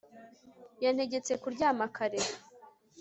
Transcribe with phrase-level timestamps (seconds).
[0.83, 2.19] Yantegetse kuryama kare